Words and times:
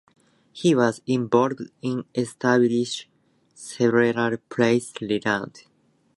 He 0.51 0.73
was 0.73 0.99
involved 1.05 1.61
in 1.83 2.05
establishing 2.15 3.07
Cerebral 3.53 4.37
Palsy 4.49 5.21
Ireland. 5.27 5.65